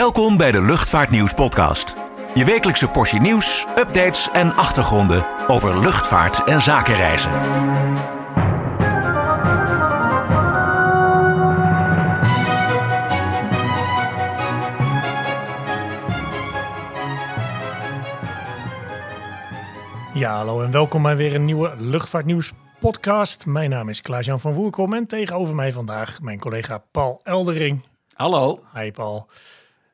[0.00, 1.96] Welkom bij de Luchtvaartnieuws podcast.
[2.34, 7.30] Je wekelijkse portie nieuws, updates en achtergronden over luchtvaart en zakenreizen.
[20.14, 23.46] Ja, hallo en welkom bij weer een nieuwe Luchtvaartnieuws podcast.
[23.46, 27.84] Mijn naam is Klaas-Jan van Woerkom en tegenover mij vandaag mijn collega Paul Eldering.
[28.14, 28.62] Hallo.
[28.74, 29.28] Hi Paul.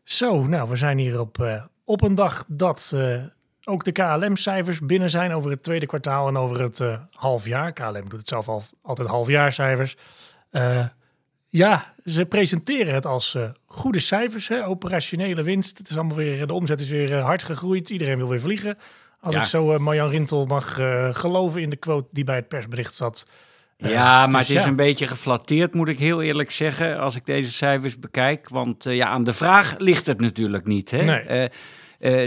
[0.07, 3.23] Zo, nou we zijn hier op, eh, op een dag dat eh,
[3.65, 7.73] ook de KLM-cijfers binnen zijn over het tweede kwartaal en over het uh, halfjaar.
[7.73, 9.97] KLM doet het zelf al, altijd halfjaarcijfers.
[11.49, 14.67] ja, ze presenteren het als goede cijfers, hè?
[14.67, 15.79] operationele winst.
[15.79, 18.79] Het is allemaal weer, de omzet is weer hard gegroeid, iedereen wil weer vliegen.
[19.21, 20.75] Als ik zo Marjan Rintel mag
[21.13, 23.27] geloven in de quote die bij het persbericht zat.
[23.79, 24.69] Uh, ja, maar dus het is ja.
[24.69, 28.49] een beetje geflatteerd, moet ik heel eerlijk zeggen, als ik deze cijfers bekijk.
[28.49, 30.91] Want ja, aan de vraag ligt het natuurlijk niet.
[30.91, 31.03] Hè?
[31.05, 31.51] Nee.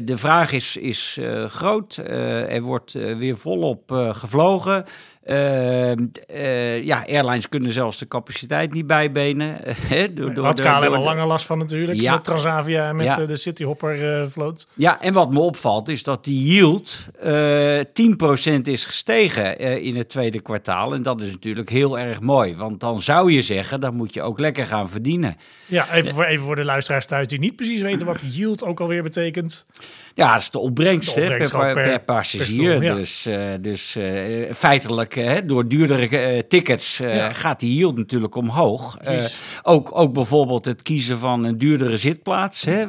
[0.03, 1.97] de vraag is, is groot.
[1.97, 4.85] er wordt weer volop gevlogen.
[5.27, 9.57] Uh, uh, ja, airlines kunnen zelfs de capaciteit niet bijbenen.
[10.13, 12.13] door, door, Had KLM al langer last van natuurlijk, ja.
[12.13, 13.25] met Transavia en met ja.
[13.25, 14.67] de Cityhopper uh, vloot.
[14.75, 16.97] Ja, en wat me opvalt is dat die yield
[18.57, 20.93] 10% is gestegen in het tweede kwartaal.
[20.93, 24.21] En dat is natuurlijk heel erg mooi, want dan zou je zeggen, dan moet je
[24.21, 25.35] ook lekker gaan verdienen.
[25.65, 28.79] Ja, even voor, even voor de luisteraars thuis die niet precies weten wat yield ook
[28.79, 29.65] alweer betekent.
[30.19, 32.45] Ja, dat is de opbrengst, de opbrengst per, per, per, passagier.
[32.45, 32.95] Per stoel, ja.
[32.95, 37.33] Dus, uh, dus uh, feitelijk, uh, door duurdere tickets ja.
[37.33, 38.97] gaat die yield natuurlijk omhoog.
[39.63, 42.65] ook, ook bijvoorbeeld het kiezen van een duurdere zitplaats.
[42.65, 42.85] Hè?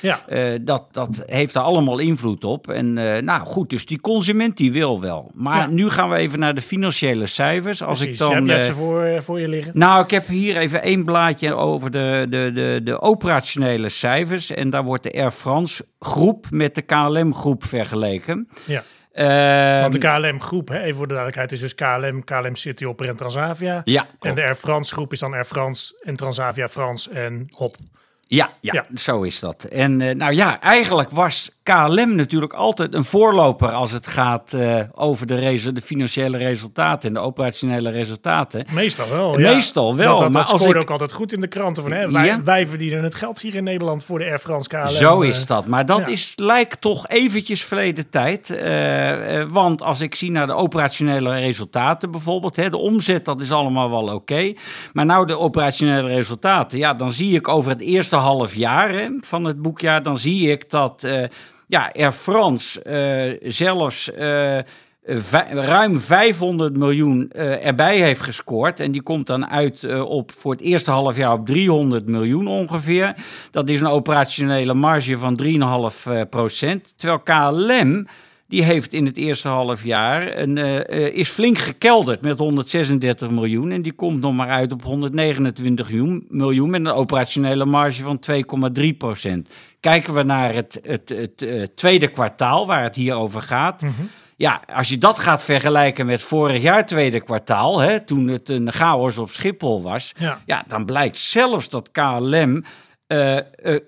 [0.00, 0.20] ja.
[0.60, 2.70] dat, dat heeft er allemaal invloed op.
[2.70, 2.92] En
[3.24, 5.30] nou goed, dus die consument die wil wel.
[5.34, 7.82] Maar nu gaan we even naar de financiële cijfers.
[7.82, 8.20] Als Precies.
[8.20, 9.72] ik dan, Heb je ze voor, voor je liggen?
[9.74, 14.50] Nou, ik heb hier even één blaadje over de, de, de, de operationele cijfers.
[14.50, 18.48] En daar wordt de Air France groep met de KLM-groep vergeleken.
[18.66, 18.82] Ja.
[19.14, 23.16] Uh, Want de KLM-groep, even voor de duidelijkheid, is dus KLM, KLM City, Hopper en
[23.16, 23.80] Transavia.
[23.84, 27.76] Ja, en de Air France-groep is dan Air France en Transavia France en Hop.
[28.30, 29.64] Ja, ja, ja, zo is dat.
[29.64, 34.80] En uh, nou ja, eigenlijk was KLM natuurlijk altijd een voorloper als het gaat uh,
[34.94, 38.66] over de, de, financiële resultaten en de operationele resultaten.
[38.70, 39.38] Meestal wel.
[39.38, 39.54] Ja.
[39.54, 40.10] Meestal wel.
[40.10, 40.76] Dat, dat, maar dat als ik...
[40.76, 42.42] ook altijd goed in de kranten van hè, wij, ja.
[42.42, 44.88] wij, verdienen het geld hier in Nederland voor de Air France KLM.
[44.88, 45.66] Zo is dat.
[45.66, 48.50] Maar dat is, lijkt toch eventjes verleden tijd.
[48.50, 53.50] Uh, want als ik zie naar de operationele resultaten bijvoorbeeld, hè, de omzet dat is
[53.50, 54.12] allemaal wel oké.
[54.14, 54.56] Okay.
[54.92, 59.44] Maar nou de operationele resultaten, ja, dan zie ik over het eerste half jaar van
[59.44, 61.04] het boekjaar, dan zie ik dat
[61.68, 62.82] ja, Air France
[63.42, 64.58] uh, zelfs uh,
[65.50, 68.80] ruim 500 miljoen uh, erbij heeft gescoord.
[68.80, 73.14] En die komt dan uit op voor het eerste half jaar op 300 miljoen ongeveer.
[73.50, 75.40] Dat is een operationele marge van
[76.22, 76.94] 3,5 procent.
[76.96, 78.06] Terwijl KLM
[78.48, 80.80] die heeft in het eerste half jaar een, uh,
[81.14, 83.70] is flink gekelderd met 136 miljoen.
[83.70, 85.90] En die komt nog maar uit op 129
[86.28, 88.20] miljoen met een operationele marge van
[88.80, 89.48] 2,3 procent.
[89.80, 93.82] Kijken we naar het, het, het, het uh, tweede kwartaal waar het hier over gaat.
[93.82, 94.08] Mm -hmm.
[94.36, 98.72] Ja, als je dat gaat vergelijken met vorig jaar tweede kwartaal, hè, toen het een
[98.72, 100.12] chaos op Schiphol was.
[100.18, 100.42] Ja.
[100.46, 102.64] ja dan blijkt zelfs dat KLM
[103.08, 103.78] uh, uh,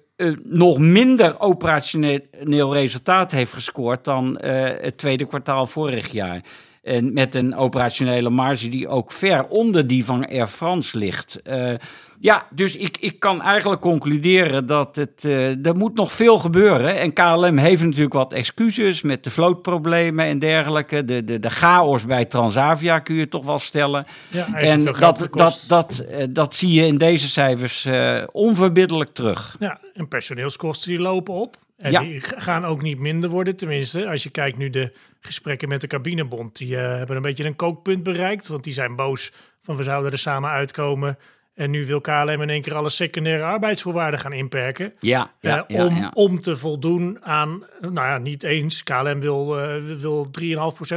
[0.42, 6.42] nog minder operationeel resultaat heeft gescoord dan het tweede kwartaal vorig jaar.
[6.82, 11.40] En met een operationele marge die ook ver onder die van Air France ligt.
[11.44, 11.74] Uh,
[12.20, 16.98] ja, dus ik, ik kan eigenlijk concluderen dat het, uh, er moet nog veel gebeuren.
[16.98, 21.04] En KLM heeft natuurlijk wat excuses met de vlootproblemen en dergelijke.
[21.04, 24.06] De, de, de chaos bij Transavia kun je toch wel stellen.
[24.30, 27.88] Ja, en dat, dat, dat, uh, dat zie je in deze cijfers
[28.32, 29.56] onverbiddelijk terug.
[29.58, 31.56] Ja, en personeelskosten die lopen op.
[31.80, 32.00] En ja.
[32.00, 33.56] die gaan ook niet minder worden.
[33.56, 36.56] Tenminste, als je kijkt nu de gesprekken met de cabinebond.
[36.56, 38.48] Die uh, hebben een beetje een kookpunt bereikt.
[38.48, 41.18] Want die zijn boos van we zouden er samen uitkomen.
[41.54, 44.92] En nu wil KLM in één keer alle secundaire arbeidsvoorwaarden gaan inperken.
[44.98, 46.10] Ja, ja, uh, om, ja.
[46.14, 48.82] om te voldoen aan, nou ja, niet eens.
[48.82, 50.46] KLM wil, uh, wil 3,5%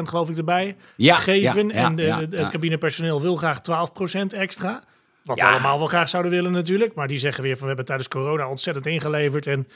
[0.02, 1.72] geloof ik erbij geven.
[1.72, 4.84] En de, het cabinepersoneel wil graag 12% extra.
[5.24, 6.94] Wat we allemaal wel graag zouden willen natuurlijk.
[6.94, 9.48] Maar die zeggen weer van we hebben tijdens corona ontzettend ingeleverd.
[9.48, 9.68] En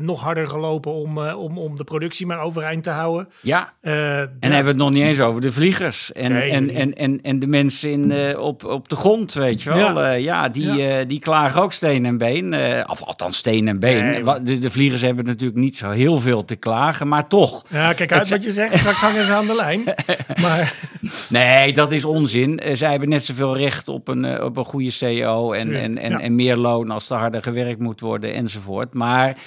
[0.00, 3.28] nog harder gelopen om, uh, om, om de productie maar overeind te houden.
[3.40, 6.12] Ja, uh, en hebben we het nog niet eens over de vliegers.
[6.12, 9.62] En, Nee, en, en, en, en de mensen in, uh, op, op de grond, weet
[9.62, 9.78] je wel.
[10.00, 10.12] Ja.
[10.12, 10.98] Ja, die, Ja.
[11.00, 12.52] eh, die klagen ook steen en been.
[12.54, 14.04] eh, of althans steen en been.
[14.10, 14.42] Nee.
[14.42, 17.08] De, de vliegers hebben natuurlijk niet zo heel veel te klagen.
[17.08, 18.78] Maar toch, Ja, kijk uit wat je zegt.
[18.78, 19.82] Straks hangen ze aan de lijn.
[20.42, 20.74] Maar
[21.28, 22.60] Nee, dat is onzin.
[22.72, 26.34] Zij hebben net zoveel recht op een, op een goede CEO en, en, en, en
[26.34, 28.94] meer loon als er harder gewerkt moet worden enzovoort.
[28.94, 29.36] Maar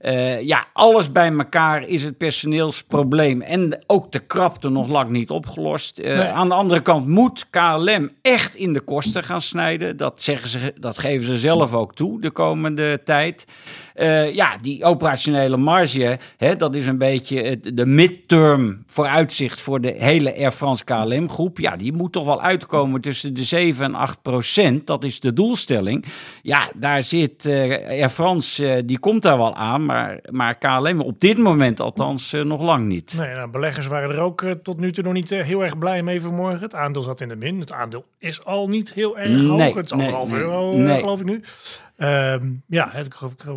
[0.00, 5.30] uh, ja, alles bij elkaar is het personeelsprobleem en ook de krapte nog lang niet
[5.30, 5.98] opgelost.
[5.98, 6.26] Uh, nee.
[6.26, 9.96] Aan de andere kant moet KLM echt in de kosten gaan snijden.
[9.96, 13.44] Dat, zeggen ze, dat geven ze zelf ook toe de komende tijd.
[13.96, 19.94] Uh, ja, die operationele marge, hè, dat is een beetje de midterm vooruitzicht voor de
[19.98, 21.58] hele Air France KLM groep.
[21.58, 24.86] Ja, die moet toch wel uitkomen tussen de 7 en 8 procent.
[24.86, 26.04] Dat is de doelstelling.
[26.42, 29.87] Ja, daar zit Air France, die komt daar wel aan.
[29.88, 33.14] Maar, maar KLM op dit moment althans uh, nog lang niet.
[33.16, 35.78] Nee, nou, beleggers waren er ook uh, tot nu toe nog niet uh, heel erg
[35.78, 36.60] blij mee vanmorgen.
[36.60, 37.60] Het aandeel zat in de min.
[37.60, 39.58] Het aandeel is al niet heel erg hoog.
[39.58, 40.98] Nee, het is anderhalf nee, euro, nee.
[40.98, 41.42] geloof ik nu.
[41.98, 43.08] Um, ja, het,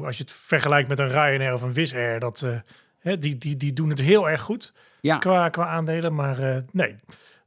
[0.04, 2.46] als je het vergelijkt met een Ryanair of een Wizz Air, dat,
[3.02, 5.18] die, die, die doen het heel erg goed ja.
[5.18, 6.16] qua, qua aandelen.
[6.16, 6.96] Maar nee,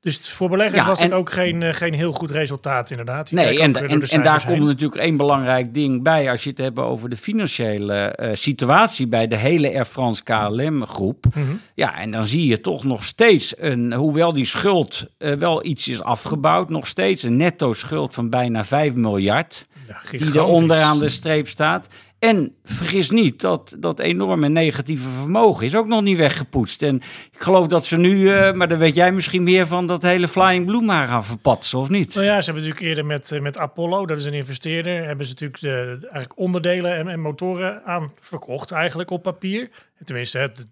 [0.04, 3.28] dus voor beleggers Ja, was het ook geen, eh, geen heel goed resultaat, inderdaad.
[3.28, 6.58] Die Nee, en, door en, daar komt natuurlijk één belangrijk ding bij als je het
[6.58, 11.24] hebt over de financiële eh, situatie bij de hele Air France KLM groep.
[11.34, 11.44] Mhm.
[11.74, 15.88] Ja, en dan zie je toch nog steeds, een, hoewel die schuld eh, wel iets
[15.88, 19.66] is afgebouwd, nog steeds een netto schuld van bijna 5 miljard.
[19.88, 21.86] Ja, Die er onderaan de streep staat.
[22.24, 26.82] En vergis niet, dat, dat enorme negatieve vermogen is ook nog niet weggepoetst.
[26.82, 26.96] En
[27.32, 30.28] ik geloof dat ze nu, eh, maar daar weet jij misschien meer van, dat hele
[30.28, 32.14] Flying Blue maar gaan verpatsen, of niet?
[32.14, 35.26] Nou ja, ze hebben natuurlijk eerder met, eh, met Apollo, dat is een investeerder, hebben
[35.26, 39.70] ze natuurlijk de, eigenlijk onderdelen en, en motoren aan verkocht, eigenlijk op papier.
[40.04, 40.66] Tenminste, de-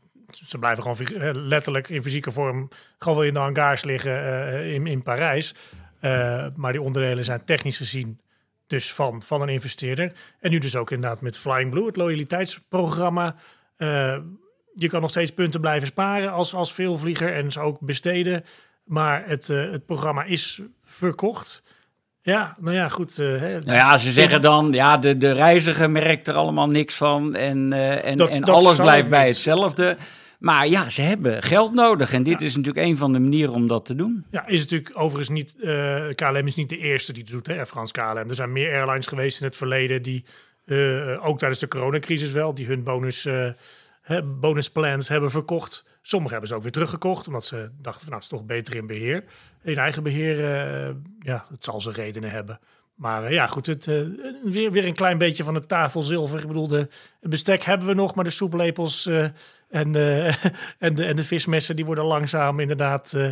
[0.46, 2.69] ze blijven gewoon eh, letterlijk in fysieke vorm
[2.99, 5.54] gewoon wel in de hangars liggen in, in Parijs.
[6.54, 8.20] Maar die onderdelen zijn technisch gezien
[8.72, 10.12] dus van, van een investeerder.
[10.40, 13.34] En nu dus ook inderdaad met Flying Blue, het loyaliteitsprogramma.
[13.76, 14.16] Eh,
[14.74, 18.44] je kan nog steeds punten blijven sparen als, als veelvlieger en ze ook besteden.
[18.84, 21.62] Maar het, eh, het programma is verkocht.
[22.22, 23.19] Ja, nou ja, goed.
[23.19, 26.96] eh, hè, Nou ja, ze zeggen dan, ja, de, de reiziger merkt er allemaal niks
[26.96, 27.72] van en,
[28.02, 29.96] en, Dat- en dat alles blijft bij hetzelfde.
[30.42, 33.66] Maar ja, ze hebben geld nodig en dit is natuurlijk een van de manieren om
[33.66, 34.24] dat te doen.
[34.30, 35.56] Ja, is natuurlijk overigens niet.
[35.60, 38.28] eh, KLM is niet de eerste die het doet, hè, Air France KLM.
[38.28, 40.24] Er zijn meer airlines geweest in het verleden die,
[40.64, 43.50] eh, ook tijdens de coronacrisis wel, die hun bonus, eh,
[44.02, 45.84] hè, bonusplans hebben verkocht.
[46.02, 48.74] Sommigen hebben ze ook weer teruggekocht, omdat ze dachten van nou, het is toch beter
[48.76, 49.24] in beheer.
[49.62, 52.60] In eigen beheer, eh, ja, het zal zijn redenen hebben.
[52.94, 54.00] Maar eh, ja, goed, het, eh,
[54.44, 56.40] weer, weer een klein beetje van het tafelzilver.
[56.40, 56.88] Ik bedoel, de,
[57.20, 59.26] het bestek hebben we nog, maar de soeplepels eh,
[59.72, 60.32] en, de,
[60.78, 61.76] en, de, en de vismessen...
[61.76, 63.28] die worden langzaam inderdaad eh,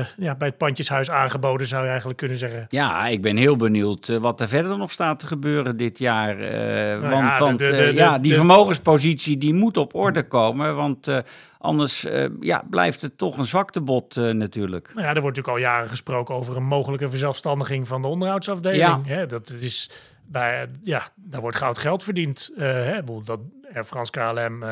[0.00, 2.66] eh, ja, bij het pandjeshuis aangeboden, zou je eigenlijk kunnen zeggen.
[2.68, 6.38] Ja, ik ben heel benieuwd eh, wat er verder nog staat te gebeuren dit jaar.
[6.40, 9.94] eh, want ja, de- want de- eh, de- ja, de- die vermogenspositie die moet op
[9.94, 10.76] orde komen.
[10.76, 11.18] Want eh,
[11.58, 14.90] anders eh, ja, blijft het toch een zwaktebod eh, natuurlijk.
[14.94, 19.06] Nou ja, er wordt natuurlijk al jaren gesproken over een mogelijke verzelfstandiging van de onderhoudsafdeling.
[19.06, 19.90] Hè, dat is
[20.26, 22.50] bij, ja, daar wordt goud geld verdiend.
[22.56, 23.40] Eh, hè, dat
[23.84, 24.62] France KLM,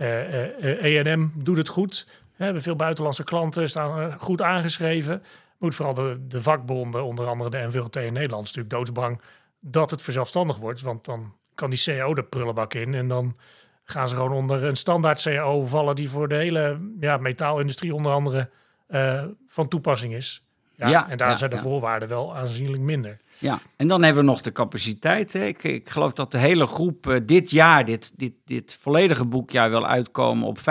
[0.00, 2.06] eh eh, eh, E&M doet het goed.
[2.36, 5.22] We hebben veel buitenlandse klanten, staan eh, goed aangeschreven.
[5.58, 9.20] Moet vooral de, de vakbonden, onder andere de NVLT in Nederland, is natuurlijk doodsbang
[9.60, 10.82] dat het verzelfstandig wordt.
[10.82, 13.36] Want dan kan die CEO de prullenbak in en dan
[13.84, 18.12] gaan ze gewoon onder een standaard CAO vallen die voor de hele ja, metaalindustrie onder
[18.12, 18.50] andere
[18.86, 20.44] eh, van toepassing is.
[20.74, 21.62] Ja, Ja, en daar ja, zijn de ja.
[21.62, 23.20] voorwaarden wel aanzienlijk minder.
[23.40, 25.32] Ja, en dan hebben we nog de capaciteit.
[25.32, 25.44] Hè.
[25.44, 29.70] Ik, ik geloof dat de hele groep eh, dit jaar, dit, dit, dit volledige boekjaar,
[29.70, 30.62] wil uitkomen op 95%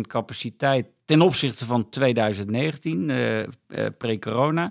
[0.00, 3.46] capaciteit ten opzichte van 2019, eh, eh,
[3.98, 4.70] pre-corona.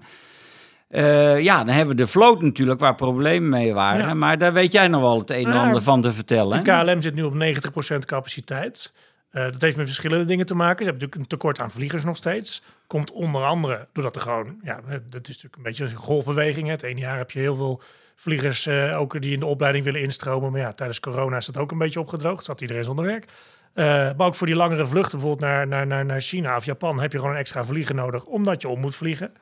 [1.39, 4.07] Ja, dan hebben we de vloot natuurlijk, waar problemen mee waren.
[4.07, 4.13] Ja.
[4.13, 6.63] Maar daar weet jij nog wel het een en ander van te vertellen.
[6.63, 8.93] De KLM zit nu op 90% capaciteit.
[9.29, 10.85] Eh, dat heeft met verschillende dingen te maken.
[10.85, 12.61] Ze hebben natuurlijk een tekort aan vliegers nog steeds.
[12.87, 16.69] Komt onder andere doordat er gewoon, ja, dat is natuurlijk een beetje een golfbeweging.
[16.69, 17.81] Het ene jaar heb je heel veel
[18.15, 20.51] vliegers eh, ook die in de opleiding willen instromen.
[20.51, 22.45] Maar ja, tijdens corona is dat ook een beetje opgedroogd.
[22.45, 23.25] Zat iedereen zonder werk.
[23.73, 26.99] Eh, maar ook voor die langere vluchten, bijvoorbeeld naar, naar, naar, naar China of Japan,
[26.99, 29.33] heb je gewoon een extra vlieger nodig, omdat je om moet vliegen.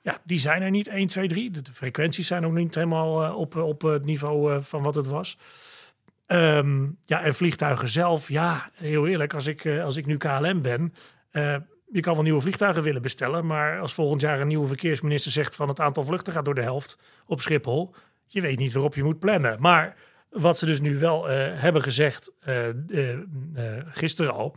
[0.00, 1.50] Ja, die zijn er niet 1, 2, 3.
[1.50, 5.38] De, frequenties zijn ook niet helemaal op, op het niveau van wat het was.
[6.30, 10.62] Ehm, ja, en vliegtuigen zelf, ja, heel eerlijk, als ik, eh, als ik nu KLM
[10.62, 10.94] ben,
[11.30, 11.56] eh,
[11.92, 15.56] je kan wel nieuwe vliegtuigen willen bestellen, maar als volgend jaar een nieuwe verkeersminister zegt
[15.56, 17.94] van het aantal vluchten gaat door de helft op Schiphol,
[18.26, 19.56] je weet niet waarop je moet plannen.
[19.60, 19.96] Maar
[20.28, 22.32] wat ze dus nu wel eh, hebben gezegd,
[23.84, 24.56] gisteren al,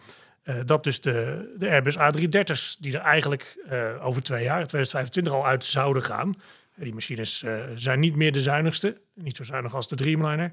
[0.65, 3.57] dat dus de, de Airbus A330's, die er eigenlijk
[4.01, 6.33] over twee jaar, 2025 al uit zouden gaan.
[6.75, 10.51] Die machines zijn niet meer de zuinigste, niet zo zuinig als de Dreamliner.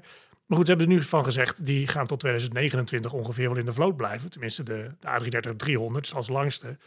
[0.51, 3.73] Maar goed, hebben ze nu van gezegd, die gaan tot 2029 ongeveer wel in de
[3.73, 4.29] vloot blijven.
[4.29, 5.07] Tenminste, de, de
[5.93, 6.77] A330-300 is als langste.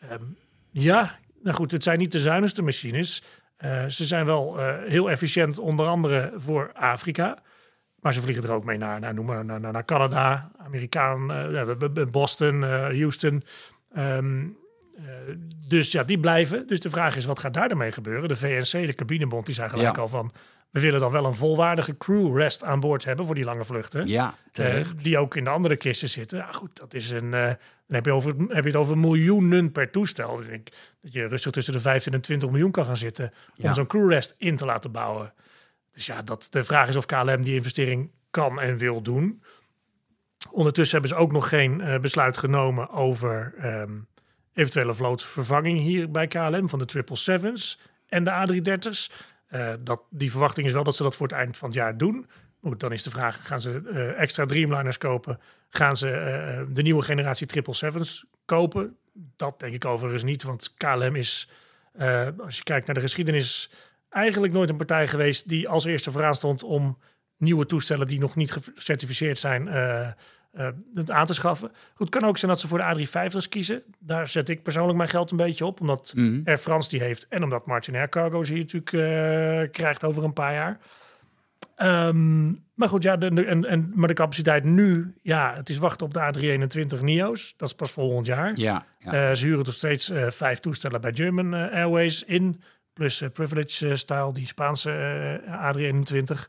[0.00, 0.22] Ehm,
[0.70, 3.22] ja, nou goed, het zijn niet de zuinigste machines.
[3.64, 7.38] Uh, ze zijn wel uh, heel efficiënt, onder andere voor Afrika.
[8.00, 12.04] Maar ze vliegen er ook mee naar, naar, noem maar, naar, naar Canada, Amerikaan, uh,
[12.10, 13.42] Boston, Houston.
[13.98, 14.56] Um,
[15.68, 16.66] dus ja, die blijven.
[16.66, 18.28] Dus de vraag is, wat gaat daar gebeuren?
[18.28, 20.32] De VNC, de cabinebond, die zei gelijk al van...
[20.70, 24.06] we willen dan wel een volwaardige crew rest aan boord hebben voor die lange vluchten.
[24.06, 26.38] Ja, uh, die ook in de andere kisten zitten.
[26.38, 27.24] Ja, goed, dat is een...
[27.24, 27.46] Uh,
[27.86, 30.36] dan heb je, over, heb je het over miljoenen per toestel.
[30.36, 30.72] Dus ik
[31.02, 33.32] dat je rustig tussen de 15 en 20 miljoen kan gaan zitten...
[33.56, 33.74] om ja.
[33.74, 35.32] zo'n crew rest in te laten bouwen.
[35.92, 39.42] Dus ja, dat, de vraag is of KLM die investering kan en wil doen.
[40.50, 43.54] Ondertussen hebben ze ook nog geen uh, besluit genomen over...
[43.64, 44.08] Um,
[44.54, 49.10] eventuele vlootvervanging hier bij KLM van de 777's en de A330's.
[49.50, 51.96] Uh, dat, die verwachting is wel dat ze dat voor het eind van het jaar
[51.96, 52.26] doen.
[52.76, 55.40] Dan is de vraag, gaan ze uh, extra Dreamliners kopen?
[55.68, 58.96] Gaan ze uh, de nieuwe generatie 777's kopen?
[59.36, 61.48] Dat denk ik overigens niet, want KLM is,
[62.38, 63.70] als je kijkt naar de geschiedenis,
[64.08, 66.98] eigenlijk nooit een partij geweest die als eerste vooraan stond om
[67.36, 69.68] nieuwe toestellen die nog niet gecertificeerd zijn
[70.58, 71.72] uh, het aan te schaffen.
[71.94, 73.82] Goed, kan ook zijn dat ze voor de A350's kiezen.
[73.98, 76.42] Daar zet ik persoonlijk mijn geld een beetje op, omdat mm.
[76.44, 79.00] Air France die heeft en omdat Martin Air Cargo ze natuurlijk uh,
[79.72, 80.78] krijgt over een paar jaar.
[81.82, 86.06] Um, maar goed, ja, de, en, en, maar de capaciteit nu, ja, het is wachten
[86.06, 87.54] op de A321 NIO's.
[87.56, 88.52] Dat is pas volgend jaar.
[88.58, 89.30] Ja, ja.
[89.30, 94.46] Uh, ze huren nog steeds vijf toestellen bij German Airways in, plus Privilege Style, die
[94.46, 96.48] Spaanse A321.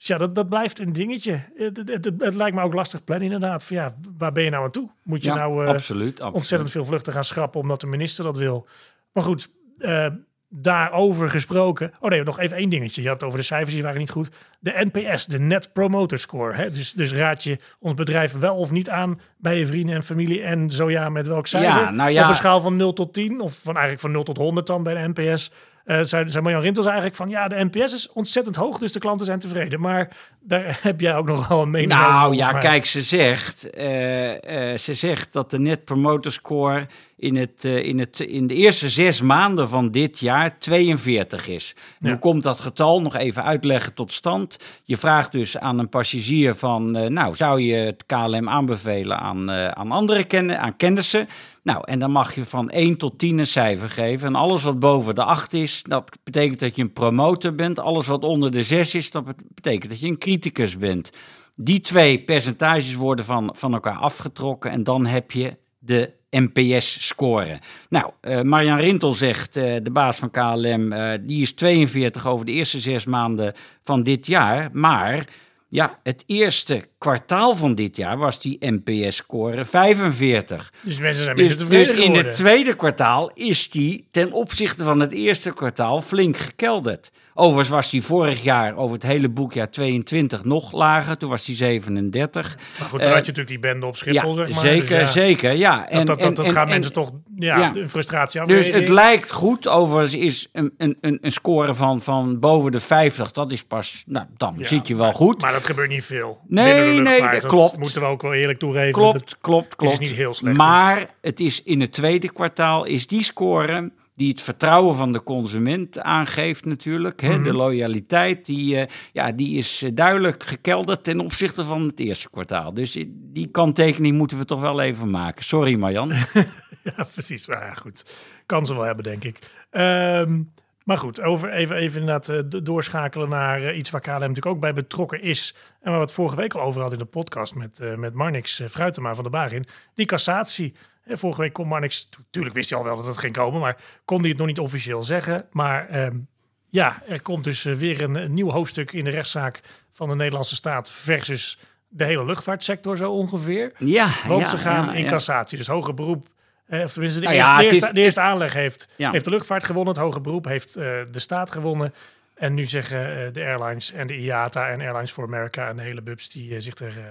[0.00, 1.40] Dus ja, dat, dat blijft een dingetje.
[1.54, 3.64] Het, het, het, lijkt me ook lastig plannen inderdaad.
[3.64, 4.90] Van ja, waar ben je nou aan toe?
[5.02, 8.66] Moet je nou uh, absoluut, ontzettend veel vluchten gaan schrappen omdat de minister dat wil?
[9.12, 10.06] Maar goed, uh,
[10.48, 11.92] daarover gesproken.
[12.00, 13.02] Oh nee, nog even één dingetje.
[13.02, 14.30] Je had het over de cijfers, die waren niet goed.
[14.60, 16.54] De NPS, de Net Promoter Score.
[16.54, 16.70] Hè?
[16.70, 20.42] Dus, dus raad je ons bedrijf wel of niet aan bij je vrienden en familie?
[20.42, 21.80] En zo ja, met welk cijfer?
[21.80, 22.22] Ja, nou ja.
[22.22, 24.82] Op een schaal van 0 tot 10 of van eigenlijk van 0 tot 100 dan
[24.82, 25.50] bij de NPS.
[25.84, 28.98] Uh, zei, zei Marjan Rintels eigenlijk van ja, de NPS is ontzettend hoog, dus de
[28.98, 29.80] klanten zijn tevreden.
[29.80, 30.08] Maar
[30.40, 32.20] daar heb jij ook nog wel een mening nou, over.
[32.20, 36.86] Nou ja, kijk, ze zegt, uh, uh, ze zegt dat de Net Promoter Score
[37.20, 41.74] in, het, in, het, in de eerste zes maanden van dit jaar 42 is.
[42.00, 42.08] Ja.
[42.08, 43.00] Hoe komt dat getal?
[43.00, 44.56] Nog even uitleggen tot stand.
[44.84, 49.92] Je vraagt dus aan een passagier van, nou, zou je het KLM aanbevelen aan, aan
[49.92, 51.28] andere kennen, aan kennissen?
[51.62, 54.26] Nou, en dan mag je van 1 tot 10 een cijfer geven.
[54.26, 57.78] En alles wat boven de 8 is, dat betekent dat je een promotor bent.
[57.78, 59.24] Alles wat onder de 6 is, dat
[59.54, 61.10] betekent dat je een criticus bent.
[61.54, 67.58] Die twee percentages worden van, van elkaar afgetrokken en dan heb je de NPS-score.
[67.88, 72.46] Nou, uh, Marjan Rintel zegt, uh, de baas van KLM, uh, die is 42 over
[72.46, 74.68] de eerste zes maanden van dit jaar.
[74.72, 75.26] Maar
[75.68, 80.72] ja, het eerste kwartaal van dit jaar was die NPS-score 45.
[80.80, 85.12] Dus mensen zijn dus, Dus in het tweede kwartaal is die ten opzichte van het
[85.12, 87.10] eerste kwartaal flink gekelderd.
[87.34, 91.16] Overigens was hij vorig jaar over het hele boekjaar 22 nog lager.
[91.16, 92.58] Toen was hij 37.
[92.78, 94.60] Maar goed, dan uh, had je natuurlijk die bende op Schiphol, ja, zeg maar.
[94.60, 95.88] Zeker, dus ja, zeker, ja.
[95.88, 99.68] En, dat, dat, dat en, gaan en, mensen toch ja, frustratie Dus het lijkt goed.
[99.68, 104.02] Overigens is een, een, een, een score van, van boven de 50, dat is pas,
[104.06, 105.40] nou, dan ja, zit je wel maar, goed.
[105.40, 106.40] Maar dat gebeurt niet veel.
[106.48, 107.70] Nee, nee, dat klopt.
[107.70, 108.92] Dat moeten we ook wel eerlijk toegeven.
[108.92, 110.00] Klopt, dat klopt, klopt.
[110.00, 110.56] is niet heel slecht.
[110.56, 115.22] Maar het is in het tweede kwartaal, is die score die het vertrouwen van de
[115.22, 117.20] consument aangeeft natuurlijk.
[117.20, 117.36] Hè?
[117.36, 117.42] Mm.
[117.42, 118.82] De loyaliteit, die, uh,
[119.12, 122.74] ja, die is duidelijk gekelderd ten opzichte van het eerste kwartaal.
[122.74, 125.44] Dus die kanttekening moeten we toch wel even maken.
[125.44, 126.08] Sorry Marjan.
[126.96, 127.46] ja, precies.
[127.46, 128.04] Maar ja, goed.
[128.46, 129.38] Kan ze wel hebben, denk ik.
[129.70, 130.52] Um,
[130.90, 134.60] maar goed, over even, even inderdaad uh, doorschakelen naar uh, iets waar KLM natuurlijk ook
[134.60, 135.54] bij betrokken is.
[135.80, 138.14] En waar we het vorige week al over hadden in de podcast met, uh, met
[138.14, 139.64] Marnix Fruitema van de Barin.
[139.94, 140.74] Die cassatie.
[141.06, 144.20] vorige week kon Marnix, natuurlijk wist hij al wel dat het ging komen, maar kon
[144.20, 145.46] hij het nog niet officieel zeggen.
[145.52, 146.28] Maar um,
[146.68, 150.54] ja, er komt dus weer een, een, nieuw hoofdstuk in de rechtszaak van de Nederlandse
[150.54, 153.72] staat versus de hele luchtvaartsector zo ongeveer.
[153.78, 156.28] Ja, Want ja, ze gaan ja, in cassatie, dus hoger beroep
[156.70, 159.10] of tenminste, de, Nou eerste, de, eerste, is- de eerste aanleg heeft, Ja.
[159.10, 159.94] heeft de luchtvaart gewonnen.
[159.94, 161.94] Het hoge beroep heeft eh, de staat gewonnen.
[162.34, 165.82] En nu zeggen eh, de airlines en de IATA en Airlines for America en de
[165.82, 167.04] hele bubs die, eh, zich, er, eh,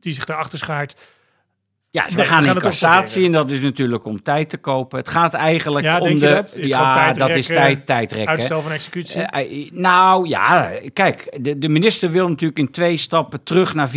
[0.00, 0.96] die zich daarachter schaart.
[1.94, 4.98] Ja, Nee, we gaan gaan in cassatie en dat is natuurlijk om tijd te kopen.
[4.98, 6.26] Het gaat eigenlijk Ja, om de...
[6.26, 6.58] dat?
[6.60, 8.28] Ja, tijd dat is tijd, tijdrekken.
[8.28, 9.20] Uitstel van executie.
[9.20, 13.88] Eh, eh, nou ja, kijk, de, de minister wil natuurlijk in twee stappen terug naar
[13.88, 13.94] 440.000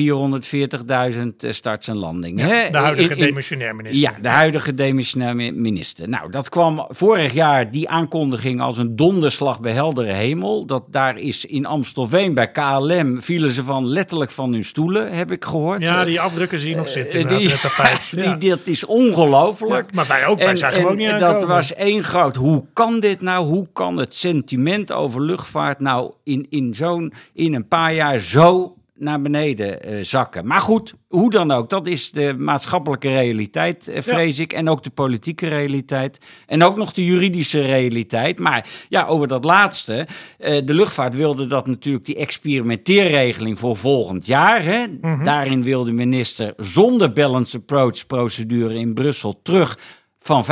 [1.39, 2.71] eh, starts en landingen.
[2.71, 4.01] de huidige In- in- demissionair minister.
[4.01, 6.09] Ja, de huidige demissionair mi- minister.
[6.09, 10.65] Nou, dat kwam vorig jaar, die aankondiging, als een donderslag bij heldere hemel.
[10.65, 15.31] Dat daar is in Amstelveen bij KLM, vielen ze van letterlijk van hun stoelen, heb
[15.31, 15.81] ik gehoord.
[15.81, 17.27] Ja, die afdrukken zie je nog zitten.
[17.27, 17.49] die-
[17.85, 18.25] kwijt.
[18.25, 19.93] Ja, die, dat is ongelooflijk.
[19.93, 22.99] maar wij ook, wij en, zagen ook niet En dat was één groot, hoe kan
[22.99, 23.45] dit nou?
[23.45, 28.75] Hoe kan het sentiment over luchtvaart nou in, in, zo'n, in een paar jaar zo
[28.97, 30.47] naar beneden uh, zakken.
[30.47, 34.53] Maar goed, hoe dan ook, dat is de maatschappelijke realiteit, uh, vrees ik.
[34.53, 36.17] En ook de politieke realiteit.
[36.45, 38.39] En ook nog de juridische realiteit.
[38.39, 40.07] Maar ja, over dat laatste.
[40.39, 44.63] Uh, de luchtvaart wilde dat natuurlijk, die experimenteerregeling voor volgend jaar.
[44.63, 44.87] Hè?
[44.87, 45.23] Mm -hmm.
[45.23, 49.77] Daarin wilde de minister zonder balance approach procedure in Brussel terug
[50.19, 50.45] van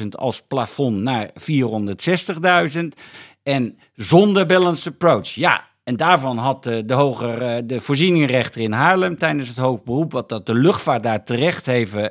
[0.00, 1.30] 500.000 als plafond naar
[2.76, 2.88] 460.000.
[3.42, 5.28] En zonder balance approach.
[5.28, 9.82] Ja, en daarvan had de, de, hoger, eh, de voorzieningenrechter in Haarlem tijdens het hoog
[9.82, 12.08] beroep, wat dat de luchtvaart daar terecht heeft, uh,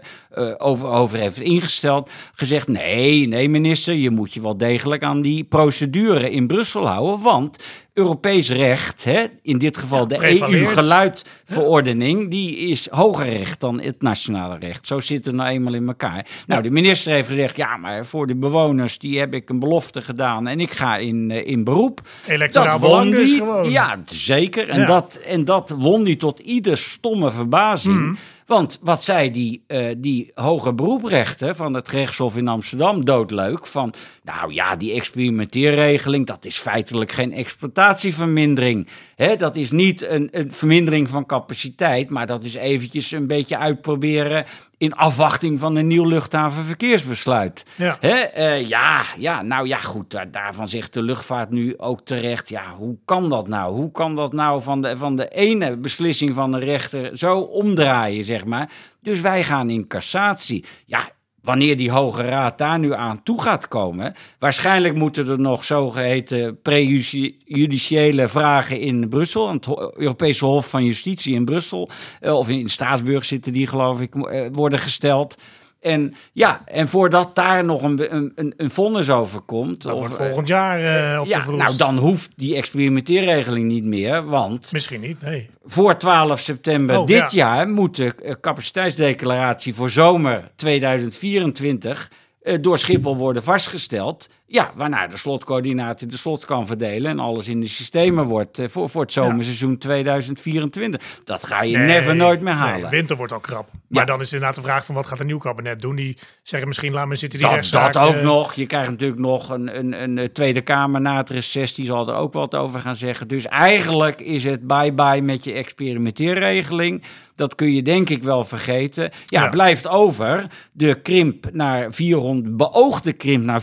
[0.58, 5.44] over, over heeft ingesteld, gezegd: nee, nee, minister, je moet je wel degelijk aan die
[5.44, 7.24] procedure in Brussel houden.
[7.24, 14.02] Want Europees recht, hè, in dit geval de EU-geluidverordening, die is hoger recht dan het
[14.02, 14.88] nationale recht.
[14.88, 16.26] Zo zit het nou eenmaal in elkaar.
[16.48, 20.02] Nou, de minister heeft gezegd, ja, maar voor de bewoners, die heb ik een belofte
[20.02, 22.02] gedaan en ik ga in, uh, in beroep.
[22.28, 23.70] Elektoraal belang dus gewoon.
[23.70, 24.70] Ja, zeker.
[24.70, 27.96] En, Dat, en dat won die tot ieder stomme verbazing.
[27.96, 28.18] Mm.
[28.54, 33.68] Want wat zei die, uh, die hoge beroeprechter van het gerechtshof in Amsterdam doodleuk?
[33.68, 33.94] Van,
[34.24, 38.88] nou ja, die experimenteerregeling, dat is feitelijk geen exploitatievermindering.
[39.16, 43.58] Hè, dat is niet een, een vermindering van capaciteit, maar dat is eventjes een beetje
[43.58, 44.46] uitproberen
[44.84, 47.66] in afwachting van een nieuw luchthavenverkeersbesluit.
[47.76, 48.38] Ja, Hè?
[48.38, 52.50] Uh, ja, ja, nou ja, goed, daarvan zegt de luchtvaart nu ook terecht.
[52.50, 53.76] Ja, hoe kan dat nou?
[53.76, 58.24] Hoe kan dat nou van de, van de ene beslissing van de rechter zo omdraaien,
[58.24, 58.70] zeg maar?
[59.02, 60.66] Dus wij gaan in cassatie.
[60.86, 61.10] Ja,
[61.44, 64.14] wanneer die Hoge Raad daar nu aan toe gaat komen.
[64.40, 71.46] Waarschijnlijk moeten er nog zogeheten prejudiciële vragen in Brussel, het Europese Hof van Justitie in
[71.46, 75.36] Brussel, eh, of in Straatsburg zitten die geloof ik, eh, worden gesteld.
[75.84, 79.86] En ja, en voordat daar nog een, een, een vonnis over komt.
[79.86, 80.80] of, volgend jaar
[81.14, 84.26] uh, op ja, Nou, dan hoeft die experimenteerregeling niet meer.
[84.26, 84.72] Want.
[84.72, 85.50] Misschien niet, nee.
[85.64, 92.12] Voor 12 september oh, dit jaar moet de capaciteitsdeclaratie voor zomer 2024
[92.44, 94.30] uh, door Schiphol worden vastgesteld.
[94.54, 98.68] Ja, waarna de slotcoördinatie de slot kan verdelen en alles in de systemen wordt uh,
[98.70, 101.02] voor, voor het zomerseizoen 2024.
[101.24, 102.82] Dat ga je never nooit meer halen.
[102.82, 103.70] Nee, winter wordt al krap.
[103.88, 105.96] Maar dan is inderdaad de vraag van wat gaat een nieuw kabinet doen?
[105.96, 107.94] Die zeggen misschien laat me zitten die dat, rechtszaak.
[107.94, 108.54] Dat ook nog.
[108.54, 111.74] Je krijgt natuurlijk nog een, een, een Tweede Kamer na het reces.
[111.74, 113.28] Die zal er ook wat over gaan zeggen.
[113.28, 117.04] Dus eigenlijk is het bye-bye met je experimenteerregeling.
[117.36, 119.10] Dat kun je denk ik wel vergeten.
[119.26, 119.50] Ja, ja.
[119.50, 123.62] blijft over de krimp naar 400, beoogde krimp naar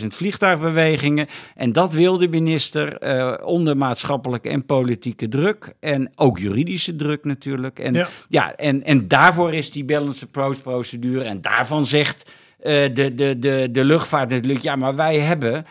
[0.00, 1.26] 440.000 vliegtuigbewegingen.
[1.54, 5.74] En dat wil de minister uh, onder maatschappelijke en politieke druk.
[5.80, 7.78] En ook juridische druk natuurlijk.
[7.78, 8.08] En, ja.
[8.28, 11.24] ja en, en daarvoor is die balance approach procedure.
[11.24, 15.64] En daarvan zegt uh, de, de, de, de luchtvaart natuurlijk, ja, maar wij hebben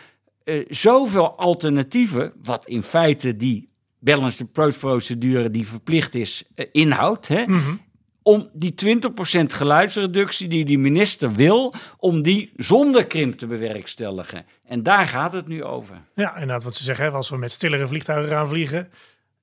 [0.44, 3.68] uh, zoveel alternatieven, wat in feite die
[3.98, 7.28] balanced approach procedure die verplicht is, uh, inhoudt.
[7.28, 7.46] Hè?
[7.46, 7.80] Mm -hmm.
[8.26, 9.06] Om die 20%
[9.46, 14.46] geluidsreductie die de minister wil, om die zonder krimp te bewerkstelligen.
[14.64, 16.02] En daar gaat het nu over.
[16.14, 18.90] Ja, inderdaad, wat ze zeggen, als we met stillere vliegtuigen gaan vliegen,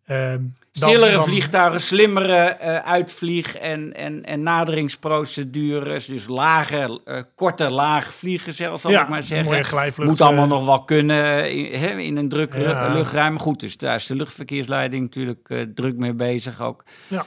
[0.07, 0.33] Uh,
[0.71, 6.05] Stillere dan, vliegtuigen, slimmere uh, uitvlieg- en, en, en naderingsprocedures.
[6.05, 9.93] Dus lager, uh, korter, laag vliegen, zelfs, zal ja, ik maar zeggen.
[9.97, 12.93] Moet allemaal nog wel kunnen in, he, in een druk ja.
[12.93, 13.39] luchtruim.
[13.39, 16.83] Goed, dus daar is de luchtverkeersleiding natuurlijk druk mee bezig ook.
[17.07, 17.25] Ja.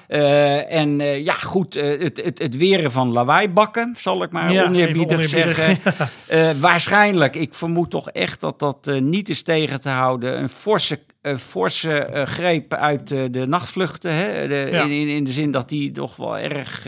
[0.68, 5.78] en ja, goed, het, het, het weren van lawaaibakken, zal ik maar ja, oneerbiedig zeggen.
[6.60, 10.38] waarschijnlijk, ik vermoed toch echt dat dat niet is tegen te houden.
[10.38, 10.98] Een forse
[11.38, 14.14] forse uh, greep uit uh, de nachtvluchten.
[14.14, 14.48] Hè?
[14.48, 14.82] De, ja.
[14.82, 16.86] in, in, in, de zin dat die toch wel erg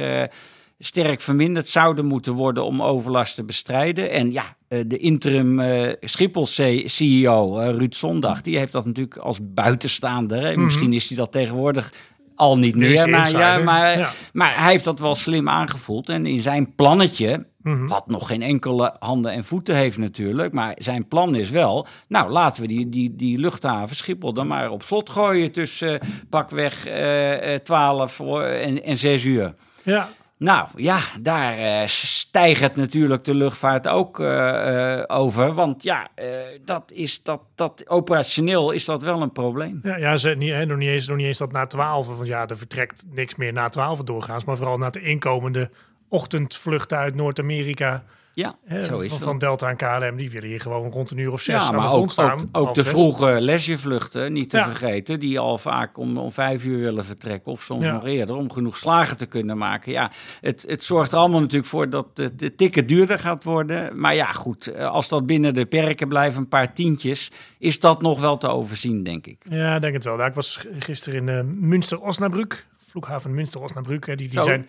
[0.78, 4.10] sterk verminderd zouden moeten worden om overlast te bestrijden.
[4.10, 5.60] En ja, de interim
[6.00, 10.42] Schiphol-CEO Ruud Zondag, die heeft dat natuurlijk als buitenstaander.
[10.42, 10.64] Mm -hmm.
[10.64, 11.92] Misschien is hij dat tegenwoordig
[12.38, 13.08] al niet meer.
[13.08, 14.12] Maar, ja, maar, ja.
[14.32, 16.08] maar hij heeft dat wel slim aangevoeld.
[16.08, 17.88] En in zijn plannetje Mm-hmm.
[17.88, 20.52] Wat nog geen enkele handen en voeten heeft natuurlijk.
[20.52, 24.70] Maar zijn plan is wel, nou laten we die, die, die luchthaven Schiphol dan maar
[24.70, 29.52] op slot gooien tussen uh, pakweg uh, 12 en, en 6 uur.
[29.82, 30.08] Ja.
[30.36, 35.54] Nou ja, daar uh, stijgt natuurlijk de luchtvaart ook uh, over.
[35.54, 36.08] Want ja,
[36.64, 39.80] dat is dat, dat, operationeel is dat wel een probleem.
[39.82, 42.06] Ja, ja ze, niet, hè, nog, niet eens, nog niet eens dat na 12.
[42.06, 44.44] Want ja, er vertrekt niks meer na 12 doorgaans.
[44.44, 45.70] Maar vooral na de inkomende
[46.08, 48.04] ochtendvluchten uit Noord-Amerika.
[48.32, 49.22] Ja, zo is van, het.
[49.26, 51.74] van Delta en KLM, die willen hier gewoon rond een uur of zes Ja, aan
[51.74, 52.32] maar de ook, grond staan.
[52.32, 52.92] ook, ook half de zes.
[52.92, 54.64] vroege lesjevluchten, niet te Ja.
[54.64, 57.92] vergeten, die al vaak om, om vijf uur willen vertrekken of soms Ja.
[57.92, 59.92] nog eerder, om genoeg slagen te kunnen maken.
[59.92, 64.00] Ja, het, het zorgt er allemaal natuurlijk voor dat het de ticket duurder gaat worden.
[64.00, 68.02] Maar ja, goed, eh, als dat binnen de perken blijft, een paar tientjes, is dat
[68.02, 69.42] nog wel te overzien, denk ik.
[69.48, 70.24] Ja, ik denk het wel.
[70.26, 72.66] Ik was gisteren in eh, Münster-Osnabrück.
[72.88, 74.06] Vloeghaven Münster-Osnabrück.
[74.06, 74.44] hè, Die, die Zo.
[74.44, 74.68] zijn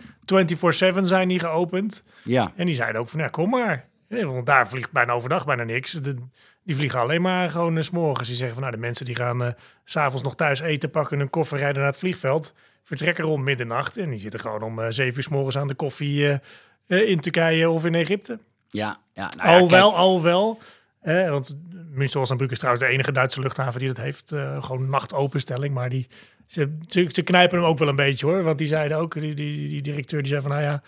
[0.95, 2.03] 24-7 zijn die geopend.
[2.23, 3.87] Ja, En die zeiden ook van, ja, kom maar.
[4.07, 5.91] Ja, want daar vliegt bijna overdag bijna niks.
[5.91, 6.15] De-
[6.63, 8.27] die vliegen alleen maar gewoon eh, 's morgens.
[8.27, 9.49] Die zeggen van, nou, de mensen die gaan eh,
[9.85, 12.53] s s'avonds nog thuis eten, pakken hun koffer, rijden naar het vliegveld.
[12.83, 13.97] Vertrekken rond middernacht.
[13.97, 16.39] En die zitten gewoon om eh 7 uur s morgens aan de koffie
[16.87, 18.39] in Turkije of in Egypte.
[18.69, 19.29] ja, ja.
[19.37, 20.59] Nou ja, alhoewel, kijk, alhoewel.
[20.99, 21.57] Eh, want
[21.91, 24.31] Münster Osnabrück is trouwens de enige Duitse luchthaven die dat heeft.
[24.31, 25.73] eh, gewoon nachtopenstelling.
[25.73, 26.07] Maar die,
[26.47, 28.43] ze, ze, ze knijpen hem ook wel een beetje hoor.
[28.43, 30.51] Want die zeiden ook, die, die, die directeur die zei van...
[30.51, 30.81] Nou ja,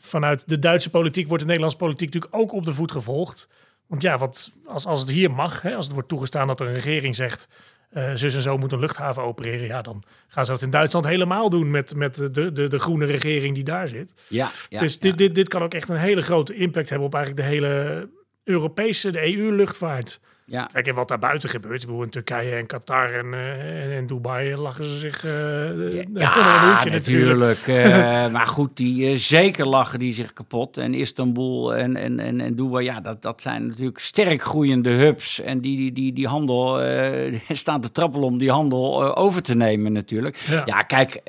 [0.00, 3.48] vanuit de Duitse politiek wordt de Nederlandse politiek natuurlijk ook op de voet gevolgd.
[3.86, 6.66] Want ja, wat, als, als het hier mag, hè, als het wordt toegestaan dat er
[6.66, 7.48] een regering zegt...
[7.90, 9.66] eh zus en zo moet een luchthaven opereren.
[9.66, 13.04] Ja, dan gaan ze dat in Duitsland helemaal doen met, met de, de, de groene
[13.04, 14.12] regering die daar zit.
[14.28, 14.98] ja, ja, dus ja.
[15.00, 18.08] Dit, dit, dit kan ook echt een hele grote impact hebben op eigenlijk de hele
[18.46, 20.20] Europese, de EU-luchtvaart.
[20.44, 20.68] ja.
[20.72, 21.80] Kijk, en wat daar buiten gebeurt.
[21.82, 26.84] Ik bedoel, in Turkije en Qatar en, eh, en, Dubai lachen ze zich eh Ja,
[26.90, 27.66] natuurlijk.
[27.66, 30.76] eh, maar goed, die zeker lachen die zich kapot.
[30.76, 35.40] En Istanbul en, en, en, en Dubai, ja, dat, dat zijn natuurlijk sterk groeiende hubs.
[35.40, 36.80] En die, die, die, die handel
[37.48, 40.36] staan te trappelen om die handel over te nemen natuurlijk.
[40.36, 40.62] Ja.
[40.64, 41.20] Ja, kijk,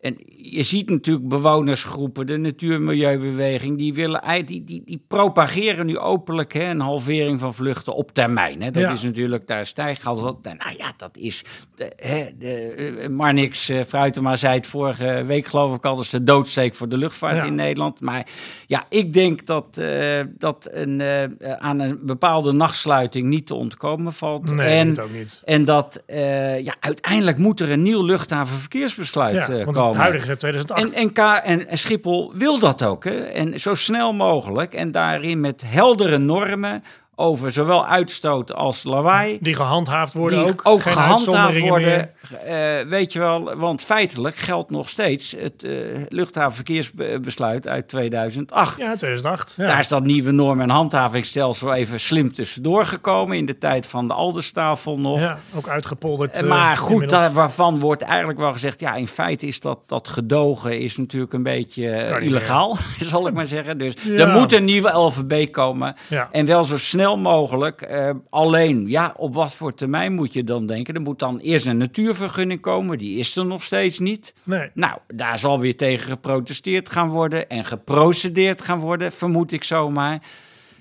[0.00, 6.52] en je ziet natuurlijk bewonersgroepen, de natuurmilieubeweging, die willen die, die, die propageren nu openlijk
[6.52, 8.62] hè, een halvering van vluchten op termijn.
[8.62, 8.70] Hè.
[8.70, 8.90] Dat Ja.
[8.92, 10.04] is natuurlijk, daar stijgt.
[10.04, 11.44] Nou ja, dat is.
[11.74, 16.04] De, hè, de, eh, Marnix uh, Fruitema zei het vorige week, geloof ik al, dat
[16.04, 17.44] is de doodsteek voor de luchtvaart Ja.
[17.44, 18.00] in Nederland.
[18.00, 18.26] Maar
[18.66, 24.12] ja, ik denk dat, eh, dat een, eh, aan een bepaalde nachtsluiting niet te ontkomen
[24.12, 24.54] valt.
[24.54, 25.40] Nee, en, dat ook niet.
[25.44, 30.06] en dat eh, ja, uiteindelijk moet er een nieuw luchthavenverkeersbesluit Ja, eh, want komen.
[30.06, 30.94] het huidige is uit 2008.
[30.94, 33.04] En, en, K- en, en Schiphol wil dat ook.
[33.04, 33.18] Hè?
[33.18, 34.74] En zo snel mogelijk.
[34.74, 36.84] En daarin met heldere normen
[37.20, 39.38] over zowel uitstoot als lawaai.
[39.40, 40.60] die gehandhaafd worden die ook.
[40.62, 42.10] ook Geen gehandhaafd worden.
[42.46, 42.54] Eh,
[42.88, 45.70] weet je wel, want feitelijk geldt nog steeds het eh
[46.08, 48.78] luchthavenverkeersbesluit uit 2008.
[48.78, 49.54] Ja, 2008.
[49.56, 49.66] Ja.
[49.66, 53.36] Daar is dat nieuwe norm- en handhavingsstelsel even slim tussendoor gekomen.
[53.36, 55.18] In de tijd van de Alderstafel nog.
[55.18, 56.36] ja, ook uitgepolderd.
[56.36, 58.80] Eh, Maar goed, daar, waarvan wordt eigenlijk wel gezegd...
[58.80, 62.76] ja, in feite is dat, dat gedogen is natuurlijk een beetje illegaal,
[63.10, 63.78] zal ik maar zeggen.
[63.78, 64.14] Dus Ja.
[64.14, 65.94] er moet een nieuwe LVB komen.
[66.08, 66.28] Ja.
[66.32, 67.82] En wel zo snel mogelijk.
[67.82, 70.94] eh, alleen, ja, op wat voor termijn moet je dan denken?
[70.94, 72.98] Er moet dan eerst een natuurvergunning komen.
[72.98, 74.34] Die is er nog steeds niet.
[74.42, 74.70] Nee.
[74.74, 77.48] Nou, daar zal weer tegen geprotesteerd gaan worden...
[77.48, 80.22] en geprocedeerd gaan worden, vermoed ik zomaar.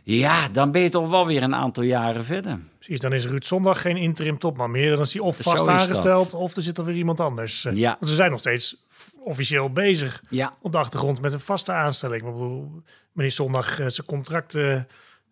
[0.03, 2.59] Ja, dan ben je toch wel weer een aantal jaren verder.
[2.77, 4.91] Precies, dan is Ruud Zondag geen interim topman meer.
[4.91, 7.67] Dan is hij of vast aangesteld of er zit alweer iemand anders.
[7.73, 7.95] Ja.
[7.99, 8.75] Want ze zijn nog steeds
[9.19, 12.21] officieel bezig Ja, op de achtergrond met een vaste aanstelling.
[12.21, 14.81] Ik bedoel, meneer Zondag, eh, zijn contract, eh,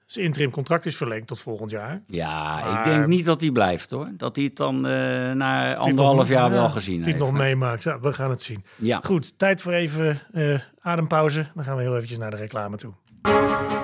[0.05, 2.01] zijn interim contract is verlengd tot volgend jaar.
[2.07, 4.09] Ja, Maar- ik denk niet dat hij blijft hoor.
[4.17, 4.91] Dat hij het dan eh,
[5.31, 7.31] na anderhalf jaar wel gezien Die het heeft.
[7.31, 7.83] nog meemaakt.
[7.83, 8.65] Ja, we gaan het zien.
[8.75, 8.99] Ja.
[9.03, 11.45] Goed, tijd voor even eh, adempauze.
[11.55, 12.91] Dan gaan we heel eventjes naar de reclame toe.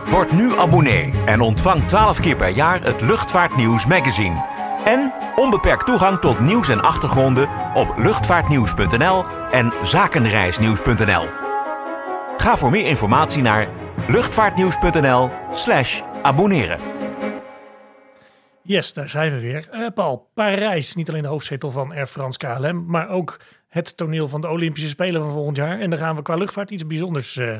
[0.09, 4.45] Word nu abonnee en ontvang 12 keer per jaar het Luchtvaartnieuws magazine.
[4.85, 11.25] En onbeperkt toegang tot nieuws en achtergronden op luchtvaartnieuws.nl en zakenreisnieuws.nl.
[12.37, 13.67] Ga voor meer informatie naar
[14.07, 16.79] luchtvaartnieuws.nl/slash abonneren.
[18.63, 19.67] Yes, daar zijn we weer.
[19.71, 24.27] Eh, Paul, Parijs, niet alleen de hoofdzetel van Air France KLM, maar ook het toneel
[24.27, 25.79] van de Olympische Spelen van volgend jaar.
[25.79, 27.55] En dan gaan we qua luchtvaart iets bijzonders eh,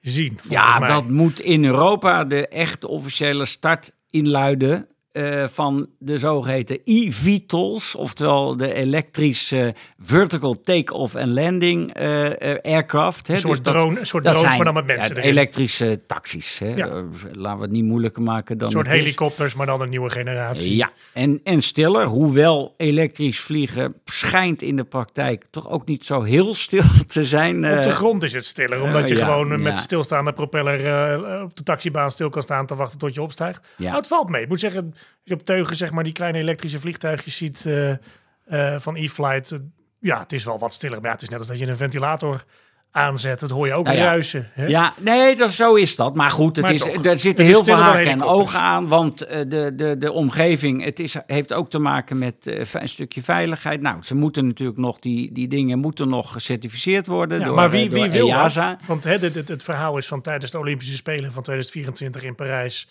[0.00, 0.38] zien.
[0.48, 0.88] Ja, mij.
[0.88, 4.88] dat moet in Europa de echt officiële start inluiden.
[5.12, 13.26] Eh, van de zogeheten eVTOLs, oftewel de elektrische vertical take-off en landing eh, eh, aircraft.
[13.26, 13.34] Hè.
[13.34, 16.58] Een soort Dus drone- een soort drones, zijn, maar dan met mensen ja, elektrische taxis.
[16.58, 16.74] Hè.
[16.74, 16.86] Ja.
[17.32, 18.92] Laten we het niet moeilijker maken dan Een soort is.
[18.92, 20.76] helikopters, maar dan een nieuwe generatie.
[20.76, 26.22] Ja, en, en stiller, hoewel elektrisch vliegen schijnt in de praktijk toch ook niet zo
[26.22, 27.56] heel stil te zijn.
[27.56, 31.62] Op de grond is het stiller, omdat je ja, gewoon met stilstaande propeller op de
[31.62, 33.66] taxibaan stil kan staan te wachten tot je opstijgt.
[33.76, 33.84] Ja.
[33.84, 34.42] Nou, het valt mee.
[34.42, 38.80] Ik moet zeggen, je op teugen zeg maar die kleine elektrische vliegtuigjes ziet eh, eh,
[38.80, 39.58] van e-flight, eh,
[40.00, 40.96] ja, het is wel wat stiller.
[40.96, 42.44] Maar ja, het is net als dat je een ventilator
[42.90, 43.48] aanzetten.
[43.48, 44.04] Dat hoor je ook Nou ja.
[44.04, 44.48] ruisen.
[44.52, 44.66] Hè?
[44.66, 46.14] Ja, nee, dat, zo is dat.
[46.14, 48.88] Maar goed, het Maar is, toch, er zitten het heel veel haken en ogen aan.
[48.88, 52.34] Want de, de, de omgeving, het is, heeft ook te maken met
[52.72, 53.80] een stukje veiligheid.
[53.80, 57.70] Nou, ze moeten natuurlijk nog, die, die dingen moeten nog gecertificeerd worden Ja, door, maar
[57.70, 58.68] wie, door wie wil EASA.
[58.70, 58.86] dat?
[58.86, 62.34] Want hè, dit, dit- het verhaal is van tijdens de Olympische Spelen van 2024 in
[62.34, 62.88] Parijs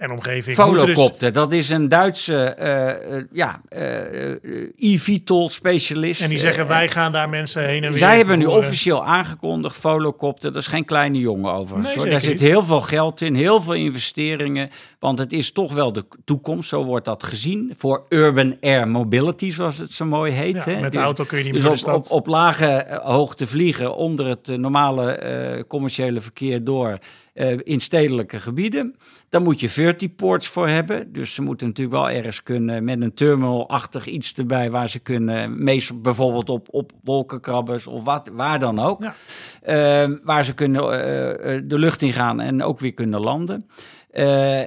[0.00, 0.56] en omgeving.
[0.56, 6.20] dus- Volocopter, dat is een Duitse eh, ja, eh, eh, e-vitol specialist.
[6.20, 9.76] en die zeggen, wij gaan daar mensen heen en weer Zij hebben nu officieel aangekondigd,
[9.76, 11.94] Volocopter, dat is geen kleine jongen overigens.
[11.94, 14.70] Nee, Daar zit heel veel geld in, heel veel investeringen.
[14.98, 17.74] Want het is toch wel de toekomst, zo wordt dat gezien.
[17.76, 20.64] Voor urban air mobility, zoals het zo mooi heet.
[20.64, 20.80] Ja, hè.
[20.80, 21.94] met de Dus- auto kun je niet dus meer op, stad.
[21.94, 26.98] op, op lage hoogte vliegen, onder het normale commerciële verkeer door
[27.34, 28.96] eh, in stedelijke gebieden.
[29.28, 31.12] Daar moet je vertiports voor hebben.
[31.12, 35.64] Dus ze moeten natuurlijk wel ergens kunnen met een terminal-achtig iets erbij waar ze kunnen,
[35.64, 39.02] meestal bijvoorbeeld op, op wolkenkrabbers of wat, waar dan ook.
[39.02, 39.14] Ja.
[39.62, 43.68] Eh, waar ze kunnen eh, eh, de lucht in gaan en ook weer kunnen landen.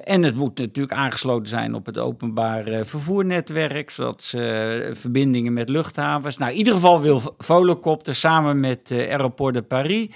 [0.04, 6.38] En het moet natuurlijk aangesloten zijn op het openbaar vervoernetwerk, zodat ze verbindingen met luchthavens.
[6.38, 10.08] Nou, in ieder geval wil Volocopter samen met Aéroport de Paris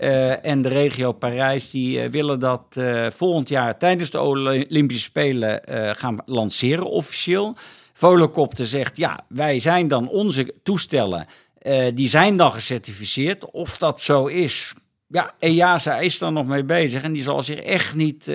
[0.00, 5.04] eh, en de regio Parijs, die eh, willen dat eh, volgend jaar tijdens de Olympische
[5.04, 5.62] Spelen
[5.96, 7.56] gaan lanceren officieel.
[7.92, 11.26] Volocopter zegt, ja, wij zijn dan onze toestellen,
[11.94, 13.50] die zijn dan gecertificeerd.
[13.50, 14.74] Of dat zo is,
[15.06, 18.26] ja, EASA is daar nog mee bezig en die zal zich echt niet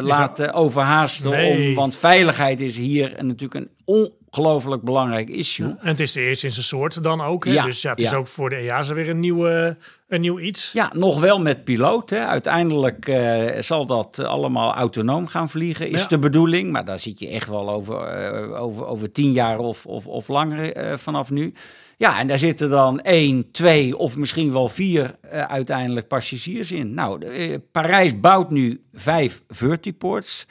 [0.00, 1.30] laten overhaasten.
[1.30, 1.68] Nee.
[1.68, 5.66] Om, want veiligheid is hier natuurlijk een ongelooflijk belangrijk issue.
[5.66, 7.44] En het is de eerste in zijn soort dan ook.
[7.44, 7.52] Hè?
[7.52, 8.16] Ja, dus ja, het is ja.
[8.16, 9.76] ook voor de EASA weer een, nieuwe,
[10.08, 10.72] een nieuw iets.
[10.72, 12.10] Ja, nog wel met piloot.
[12.10, 12.26] Hè.
[12.26, 16.72] Uiteindelijk eh, zal dat allemaal autonoom gaan vliegen, is de bedoeling.
[16.72, 20.28] Maar daar zit je echt wel over, eh, over, over tien jaar of, of, of
[20.28, 21.52] langer eh, vanaf nu.
[21.98, 26.94] Ja, en daar zitten dan één, twee of misschien wel vier uiteindelijk passagiers in.
[26.94, 30.46] Nou, Parijs bouwt nu vijf vertiports.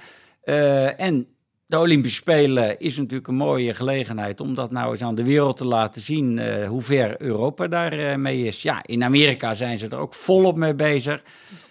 [0.46, 1.28] Eh, en
[1.76, 5.58] de Olympische Spelen is natuurlijk een mooie gelegenheid om dat nou eens aan de wereld
[5.58, 8.62] te laten zien eh, hoe ver Europa daarmee mee is.
[8.62, 11.22] Ja, in Amerika zijn ze er ook volop mee bezig.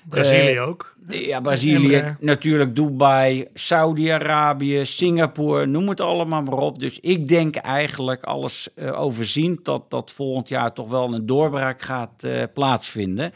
[0.09, 0.95] Brazilië Eh, ook.
[1.09, 6.79] Ja, Brazilië, natuurlijk Dubai, Saudi-Arabië, Singapore, noem het allemaal maar op.
[6.79, 11.83] Dus ik denk eigenlijk alles eh overziend dat dat volgend jaar toch wel een doorbraak
[11.83, 13.33] gaat eh, plaatsvinden.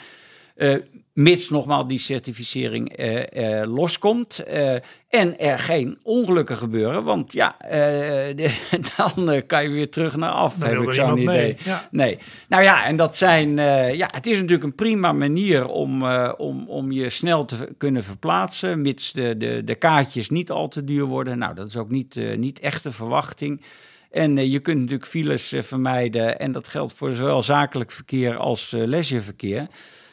[1.18, 4.38] Mits nogmaals die certificering eh, eh, loskomt.
[4.38, 4.74] eh,
[5.08, 7.04] en er geen ongelukken gebeuren.
[7.04, 8.56] Want ja, de-
[8.96, 11.56] dan kan je weer terug naar af, Dan heb ik zo'n idee.
[11.64, 11.88] ja.
[11.90, 12.18] Nee.
[12.48, 13.56] Nou ja, en dat zijn.
[13.96, 18.82] ja, het is natuurlijk een prima manier om, om, om je snel te kunnen verplaatsen.
[18.82, 21.38] Mits de, de, de kaartjes niet al te duur worden.
[21.38, 23.62] Nou, dat is ook niet, niet echt de verwachting.
[24.10, 26.38] En je kunt natuurlijk files vermijden.
[26.38, 28.82] En dat geldt voor zowel zakelijk verkeer als eh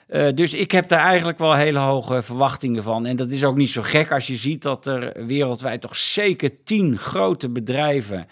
[0.08, 3.06] Eh, dus ik heb daar eigenlijk wel hele hoge verwachtingen van.
[3.06, 6.50] En dat is ook niet zo gek als je ziet dat er wereldwijd toch zeker
[6.64, 8.28] tien grote bedrijven,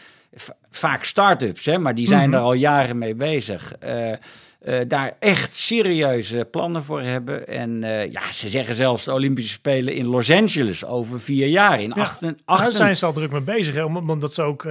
[0.72, 2.38] vaak start-ups, hè, maar die zijn Mhm.
[2.38, 3.74] er al jaren mee bezig.
[3.80, 7.48] eh, eh, daar echt serieuze plannen voor hebben.
[7.48, 7.82] En
[8.12, 11.82] ja, ze zeggen zelfs de Olympische Spelen in Los Angeles over vier jaar.
[11.82, 13.76] In Ja, achten, Daar zijn ze al druk mee bezig.
[13.76, 13.84] Hè?
[13.84, 14.66] om- Omdat ze ook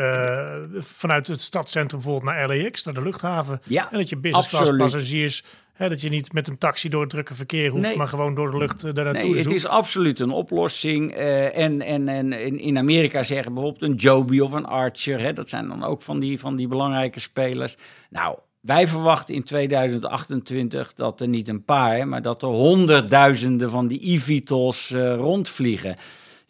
[0.78, 3.60] vanuit het stadscentrum bijvoorbeeld naar LAX, naar de luchthaven.
[3.64, 4.90] Ja, en dat je business class absoluut.
[4.92, 5.44] passagiers,
[5.82, 7.96] hè, dat je niet met een taxi door het drukke verkeer hoeft, Nee.
[7.96, 11.12] maar gewoon door de lucht eh, daar naartoe Nee, het is absoluut een oplossing.
[11.12, 15.20] eh, en en, en in, in Amerika zeggen bijvoorbeeld een Joby of een Archer.
[15.20, 17.76] Hè, dat zijn dan ook van die, van die belangrijke spelers.
[18.10, 23.86] Nou, wij verwachten in 2028 dat er niet een paar, maar dat er honderdduizenden van
[23.86, 25.96] die eVTOL's eh, rondvliegen.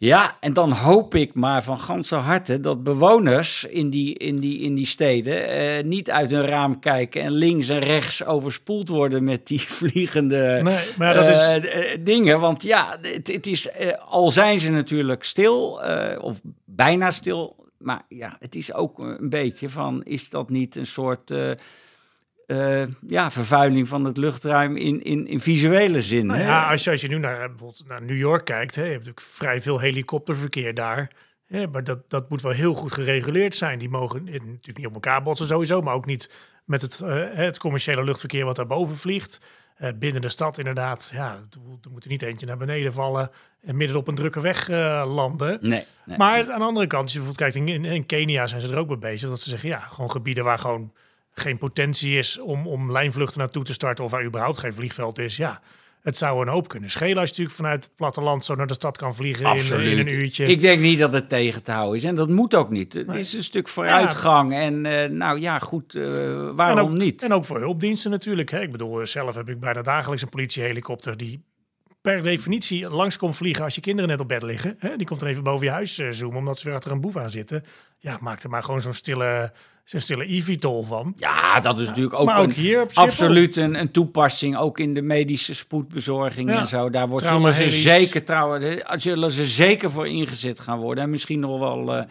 [0.03, 4.59] Ja, en dan hoop ik maar van ganse harte dat bewoners in die, in die,
[4.59, 9.23] in die steden eh, niet uit hun raam kijken en links en rechts overspoeld worden
[9.23, 11.35] met die vliegende Nee, maar dat is...
[11.35, 12.39] eh, eh, dingen.
[12.39, 13.67] Want ja, het, het is,
[13.99, 15.81] al zijn ze natuurlijk stil,
[16.21, 17.69] of bijna stil.
[17.77, 21.33] Maar ja, het is ook een beetje van, is dat niet een soort
[22.59, 26.25] eh, ja, vervuiling van het luchtruim in, in, in visuele zin?
[26.25, 26.45] Nou hè?
[26.45, 29.05] ja, als je, als je nu naar, bijvoorbeeld naar New York kijkt, hè, je hebt
[29.05, 31.11] natuurlijk vrij veel helikopterverkeer daar.
[31.47, 33.79] Hè, maar dat, dat moet wel heel goed gereguleerd zijn.
[33.79, 36.31] Die mogen natuurlijk niet op elkaar botsen sowieso, maar ook niet
[36.65, 39.41] met het, eh, het commerciële luchtverkeer wat daarboven vliegt.
[39.75, 43.29] Eh, binnen de stad inderdaad, ja, er moet- er niet eentje naar beneden vallen
[43.61, 44.67] en midden op een drukke weg
[45.07, 45.57] landen.
[45.61, 46.17] Nee, nee.
[46.17, 48.77] Maar aan de andere kant, als je bijvoorbeeld kijkt, in, in Kenia zijn ze er
[48.77, 49.29] ook mee bezig.
[49.29, 50.93] Dat ze zeggen, ja, gewoon gebieden waar gewoon
[51.33, 54.03] geen potentie is om, om lijnvluchten naartoe te starten.
[54.03, 55.37] Of waar überhaupt geen vliegveld is.
[55.37, 55.61] Ja,
[56.03, 58.73] het zou een hoop kunnen schelen als je natuurlijk vanuit het platteland zo naar de
[58.73, 60.45] stad kan vliegen in, in, een uurtje.
[60.45, 62.03] Ik denk niet dat het tegen te houden is.
[62.03, 62.93] En dat moet ook niet.
[62.93, 64.53] Het is een stuk vooruitgang.
[64.53, 66.05] En uh, nou ja, goed, uh,
[66.55, 67.23] waarom en ook, niet?
[67.23, 68.51] En ook voor hulpdiensten natuurlijk.
[68.51, 68.61] Hè.
[68.61, 71.43] Ik bedoel, zelf heb ik bijna dagelijks een politiehelikopter die
[72.01, 74.75] per definitie langs komt vliegen als je kinderen net op bed liggen.
[74.79, 74.95] Hè?
[74.95, 77.29] Die komt dan even boven je huis zoomen omdat ze weer achter een boef aan
[77.29, 77.63] zitten.
[77.97, 81.13] Ja, maak er maar gewoon zo'n stille, zo'n stille eVTOL van.
[81.15, 84.57] Ja, dat is natuurlijk ook, ook een, hier op absoluut een, een, toepassing.
[84.57, 86.59] Ook in de medische spoedbezorging ja.
[86.59, 86.89] en zo.
[86.89, 91.03] Daar wordt, zullen ze, zeker, trouwen, zullen ze zeker voor ingezet gaan worden.
[91.03, 91.95] En misschien nog wel...
[91.97, 92.03] Uh,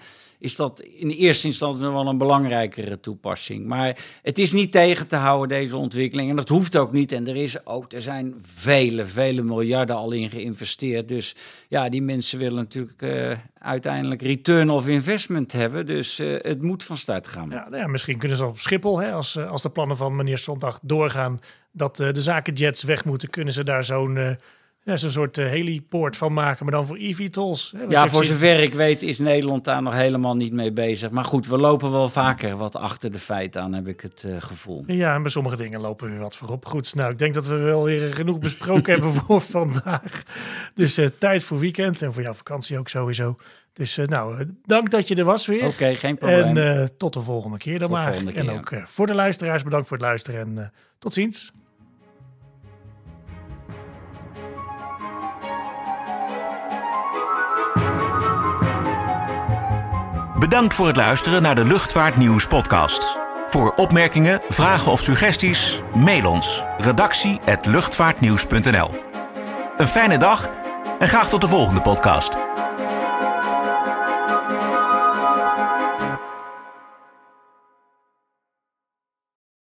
[0.43, 3.67] is dat in eerste instantie wel een belangrijkere toepassing.
[3.67, 6.31] Maar het is niet tegen te houden, deze ontwikkeling.
[6.31, 7.13] En dat hoeft ook niet.
[7.13, 11.09] En er, is ook, er zijn vele, vele miljarden al in geïnvesteerd.
[11.09, 11.37] Dus
[11.69, 15.87] ja, die mensen willen natuurlijk uh, uiteindelijk return of investment hebben.
[15.87, 17.51] Dus uh, het moet van start gaan.
[17.51, 20.39] Ja, nou ja, misschien kunnen ze op Schiphol, hè, als, als de plannen van meneer
[20.39, 21.41] Zondag doorgaan...
[21.73, 24.39] dat uh, de zakenjets weg moeten, kunnen ze daar zo'n
[24.85, 27.75] ja, zo'n soort uh, helipoort van maken, maar dan voor eVTOLs.
[27.89, 31.11] Ja, voor zover ik weet is Nederland daar nog helemaal niet mee bezig.
[31.11, 34.37] Maar goed, we lopen wel vaker wat achter de feiten aan, heb ik het uh,
[34.39, 34.85] gevoel.
[34.87, 36.65] Ja, en bij sommige dingen lopen we wat voorop.
[36.65, 40.23] Goed, nou, ik denk dat we wel weer genoeg besproken hebben voor vandaag.
[40.75, 43.37] Dus uh, tijd voor weekend en voor jouw vakantie ook sowieso.
[43.73, 45.65] Dus nou, dank dat je er was weer.
[45.65, 46.57] Oké, okay, geen probleem.
[46.57, 48.13] En tot de volgende keer dan tot maar.
[48.13, 51.53] Keer, en ook voor de luisteraars, bedankt voor het luisteren en tot ziens.
[60.43, 63.19] Bedankt voor het luisteren naar de Luchtvaartnieuws podcast.
[63.47, 68.95] Voor opmerkingen, vragen of suggesties, mail ons redactie@luchtvaartnieuws.nl.
[69.77, 70.51] Een fijne dag
[70.99, 72.37] en graag tot de volgende podcast.